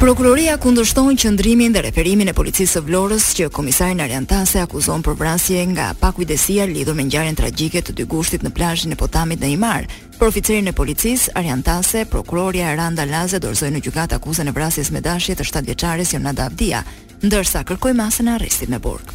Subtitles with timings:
[0.00, 4.24] Prokuroria kundërshton qëndrimin dhe referimin e policisë së Vlorës që komisarin Arjan
[4.62, 8.96] akuzon për vrasje nga pakujdesia lidhur me ngjarjen tragjike të dy gushtit në plazhin e
[8.96, 9.84] Potamit në Imar.
[10.18, 15.00] Për oficerin e policisë Arjantase, prokuroria Randa Laze dorëzoi në gjykat akuzën e vrasjes me
[15.04, 16.80] dashje të 7 vjeçares Jonada Avdia,
[17.20, 19.12] ndërsa kërkoi masën e arrestit me burg.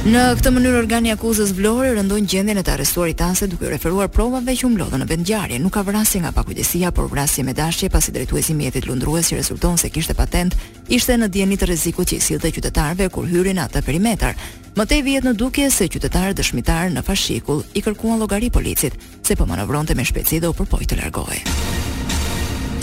[0.00, 3.68] Në këtë mënyrë organi i akuzës Vlorë rëndon gjendjen e të arrestuarit Tanse duke u
[3.68, 5.58] referuar provave që humblodhën në vend ngjarje.
[5.60, 9.36] Nuk ka vrasje nga pakujdesia, por vrasje me dashje pasi drejtuesi i mjetit lundrues i
[9.36, 10.56] rezulton se kishte patent,
[10.88, 14.40] ishte në dieni të rrezikut që i sillte qytetarëve kur hyrin atë perimetër.
[14.80, 19.36] Më tej vihet në dukje se qytetarët dëshmitar në fashikull i kërkuan llogari policit, se
[19.36, 21.44] po manovronte me shpejtësi dhe u përpoi të largohej.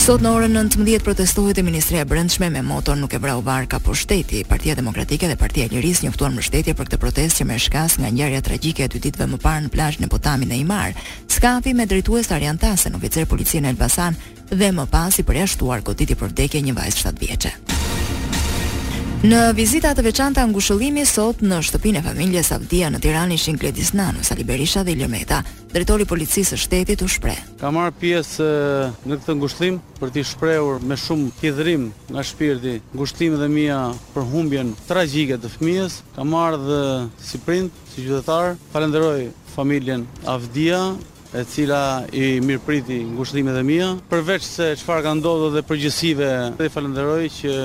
[0.08, 3.80] Sot në orën 19 protestohet e Ministria e Brendshme me moton nuk e vrau varka
[3.84, 4.40] po për shteti.
[4.48, 8.14] Partia Demokratike dhe Partia Njëris njëftuan më shtetje për këtë protest që me shkas nga
[8.16, 10.96] njërja tragjike e dy ditve më parë në plazhin në potami në Imar.
[11.28, 14.16] Skafi me drejtues Arjan Tase në oficerë policinë e Elbasan
[14.54, 17.58] dhe më pas i përjashtuar shtuar goditi për vdekje një vajzë 7 vjeqe.
[19.26, 23.90] Në vizita të veçanta ngushëllimi sot në shtëpinë e familjes Avdia në Tiranë ishin Gledis
[23.98, 25.10] Nanu, Sali Berisha dhe Ilir
[25.74, 27.40] drejtori i policisë së shtetit u shpreh.
[27.60, 32.78] Ka marr pjesë eh, në këtë ngushëllim për t'i shprehur me shumë hidhrim nga shpirti
[32.94, 33.80] ngushëllimin dhe mia
[34.14, 35.98] për humbjen tragjike të fëmijës.
[36.16, 36.80] Ka marr dhe
[37.18, 40.92] si prind, si qytetar, falenderoj familjen Avdia,
[41.34, 43.88] e cila i mirëpriti ngushëllimet e mia.
[44.12, 46.30] Përveç se çfarë ka ndodhur dhe përgjësive,
[46.64, 47.56] i falenderoj që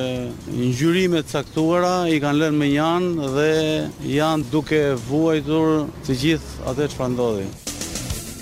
[0.57, 3.05] ngjyrimet caktuara i kanë lënë me njan
[3.37, 3.53] dhe
[4.19, 7.47] janë duke vuajtur të gjithë atë çfarë ndodhi.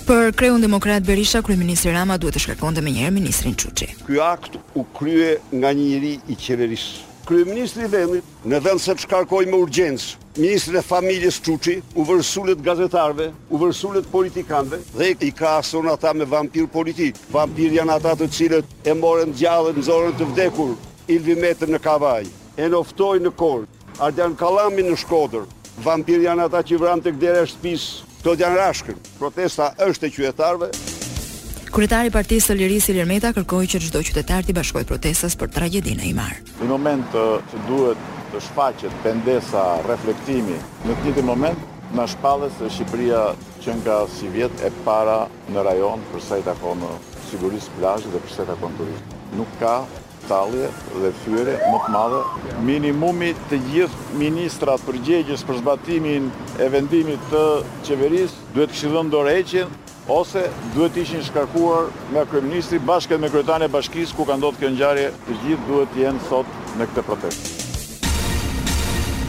[0.09, 3.91] Për kreun demokrat Berisha, kryeministri Rama duhet të shkakonte menjëherë ministrin Çuçi.
[4.07, 7.07] Ky akt u krye nga një njerëz i qeverisë.
[7.29, 12.61] Kryeministri i vendit, në vend se të me urgjencë Ministrën e familjes Quqi, u vërsullet
[12.63, 17.15] gazetarve, u vërsullet politikanve dhe i ka asun ata me vampir politik.
[17.33, 20.77] Vampir janë ata të cilët e morën gjallën në zorën të vdekur,
[21.11, 23.67] ilvi metër në kavaj, e noftoj në korë,
[23.99, 25.43] ardian kalamin në shkodër.
[25.83, 27.89] Vampir janë ata që vranë të kdere shtëpis,
[28.23, 29.01] të djanë rashkën.
[29.19, 30.71] Protesta është e qyetarve.
[31.75, 36.03] Kryetari i Partisë së Lirisë Ilirmeta kërkoi që çdo qytetar të bashkojë protestas për tragjedinë
[36.05, 36.39] e Imar.
[36.63, 40.55] Në moment uh, që duhet të shfaqet pendesa, reflektimi,
[40.87, 41.63] në të njëti moment,
[41.97, 43.23] në shpallës e Shqipëria
[43.63, 46.91] që nga si vjet e para në rajon përsa i takon në
[47.31, 49.19] sigurisë plajë dhe përsa i takon turistë.
[49.39, 49.75] Nuk ka
[50.29, 50.69] talje
[51.03, 52.23] dhe fyre më të madhe.
[52.71, 56.31] Minimumi të gjithë ministrat përgjegjës për zbatimin
[56.63, 57.43] e vendimit të
[57.87, 59.77] qeverisë duhet këshidhën do reqin
[60.11, 65.39] ose duhet ishin shkarkuar me kërëministri bashkët me kërëtane bashkisë ku ka ndodhë këngjarje të
[65.45, 67.60] gjithë duhet jenë sot në këtë protestë.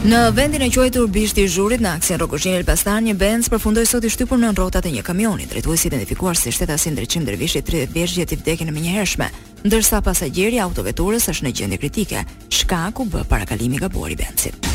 [0.03, 4.03] Në vendin e quajtur Bishti i Zhurit në aksin Rrokushin Elbasan, një Benz përfundoi sot
[4.03, 5.47] i shtypur nën rrotat e një kamioni.
[5.47, 9.29] Drejtuesi identifikuar si shtetasi ndriçim dervishi 30 vjeç gjeti vdekën në mënyrëshme,
[9.63, 14.72] ndërsa pasagjeri i autoveturës është në gjendje kritike, shkaku bë parakalimi gabuar i Benzit.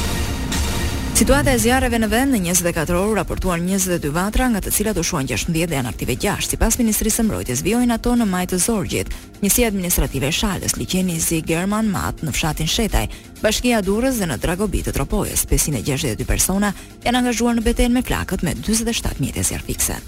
[1.19, 5.03] Situata e zjarreve në vend në 24 orë raportuan 22 vatra, nga të cilat u
[5.03, 6.47] shuan 16 dhe janë aktive 6.
[6.55, 9.11] Sipas Ministrisë së Mbrojtjes, vijojnë ato në majtë Zorgjit.
[9.43, 13.11] Njësia administrative e Shalës, liçeni i Zigerman Mat në fshatin Shetaj,
[13.43, 16.71] Bashkia Durrës dhe në Dragobit të Tropojës, 562 persona
[17.03, 19.99] janë angazhuar në betejën me flakët me 47 mjete zjarfikse.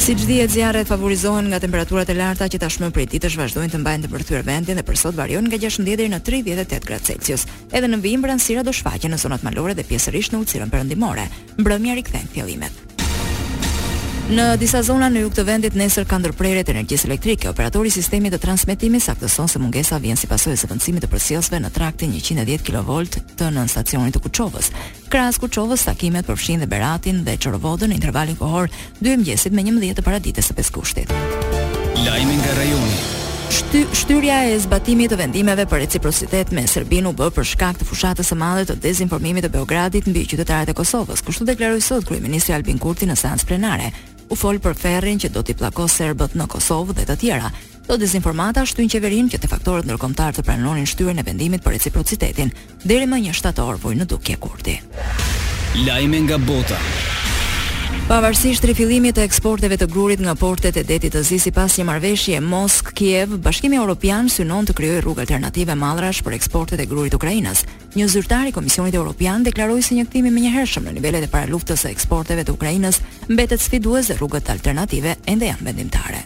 [0.00, 3.74] Si që dhjetë zjarët favorizohen nga temperaturat e larta që tashmë për i ditësh vazhdojnë
[3.74, 7.44] të mbajnë të përthyrë vendin dhe përsot varion nga 16 deri në 38 gradë Celsius.
[7.68, 11.28] Edhe në vimë bërën sira do shfaqe në zonat malore dhe pjesërish në ucirën përëndimore.
[11.60, 12.86] Mbrëmja rikëthen këthjelimet.
[14.30, 17.48] Në disa zona në jug të vendit nesër ka ndërprerje të energjisë elektrike.
[17.50, 21.58] Operatori i sistemit të transmetimit saktëson se mungesa vjen si pasojë e zëvendësimit të përsëllësve
[21.64, 23.00] në traktin 110 kV
[23.40, 24.70] të nën stacionit të Kuçovës.
[25.10, 28.70] Krahas Kuçovës takimet përfshin dhe Beratin dhe Çorvodën në intervalin kohor
[29.02, 31.10] 2 mëngjesit me 11 të paraditës së peskushtit.
[32.06, 33.00] Lajmi nga rajoni.
[33.50, 37.86] Shty, shtyrja e zbatimit të vendimeve për reciprocitet me Serbinë u bë për shkak të
[37.88, 42.54] fushatës së madhe të dezinformimit të Beogradit mbi qytetarët e Kosovës, kështu deklaroi sot kryeministri
[42.54, 43.90] Albin Kurti në seancë plenare
[44.30, 47.50] u fol për ferrin që do t'i pllakos serbët në Kosovë dhe të tjera.
[47.88, 52.52] Do dezinformata shtyn qeverinë që të faktorët ndërkombëtar të pranonin shtyrën e vendimit për reciprocitetin
[52.86, 54.76] deri më 1 shtator vojnë në dukje kurti.
[55.82, 56.78] Lajme nga bota.
[58.10, 62.40] Pavarësisht rifillimit të eksporteve të grurit nga portet e detit të zi sipas një marrëveshje
[62.42, 67.62] Mosk-Kiev, Bashkimi Evropian synon të krijojë rrugë alternative mallrash për eksportet e grurit Ukrainës.
[67.94, 71.94] Një zyrtar i Komisionit Evropian deklaroi se një kthim i në nivelet e paraluftës së
[71.94, 72.98] eksporteve të Ukrainës
[73.30, 76.24] mbetet sfidues dhe rrugët alternative ende janë vendimtare.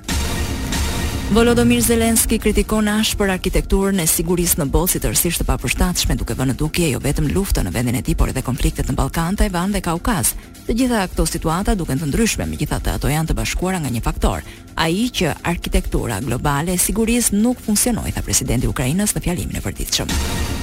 [1.34, 6.92] Volodomir Zelenski kritikon ashpër arkitekturën e sigurisë në Bosnjë, tërësisht të papërshtatshme, duke vënë dukje
[6.92, 10.30] jo vetëm luftën në vendin e tij, por edhe konfliktet në Ballkan, Tajvan dhe Kaukaz.
[10.68, 14.46] Të gjitha këto situata duken të ndryshme, megjithatë ato janë të bashkuara nga një faktor,
[14.78, 19.66] ai që arkitektura globale e sigurisë nuk funksionoi, tha presidenti i Ukrainës në fjalimin e
[19.66, 20.62] përditshëm.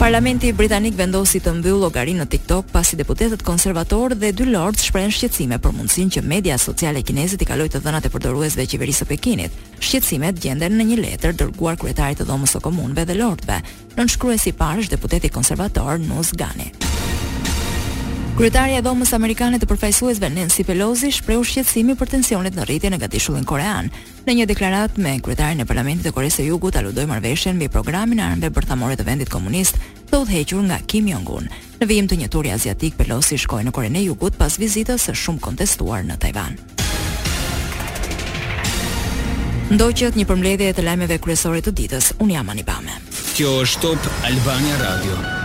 [0.00, 5.12] Parlamenti Britanik vendosi të mbyllë llogarinë në TikTok pasi deputetët konservatorë dhe dy lordë shprehën
[5.12, 9.04] shqetësime për mundësinë që media sociale kineze të kalojë të dhënat e përdoruesve të qeverisë
[9.04, 9.58] së Pekinit.
[9.76, 13.60] Shqetësimet gjenden në një letër dërguar kryetarit të Dhomës së Komunëve dhe lordëve.
[14.00, 16.72] Nënshkruesi i parë është deputeti konservator Nus Gani.
[18.40, 22.98] Kryetaria e Dhomës Amerikane të përfaqësuesve Nancy Pelosi shpreu shqetësimin për tensionet në rritjen e
[23.02, 23.90] gatishullin korean.
[24.24, 28.16] Në një deklaratë me kryetarin e Parlamentit të Koreas së Jugut, aludoi marrveshjen mbi programin
[28.18, 29.76] e armëve bërthamore të vendit komunist
[30.08, 31.50] të udhëhequr nga Kim Jong-un.
[31.82, 35.12] Në vijim të një turi aziatik, Pelosi shkoi në Korenë e Jugut pas vizitës së
[35.20, 36.56] shumë kontestuar në Taiwan.
[39.76, 42.10] Ndoqët një përmbledhje të lajmeve kryesore të ditës.
[42.24, 42.96] Un jam Anibame.
[43.36, 45.39] Kjo është Top Albania Radio.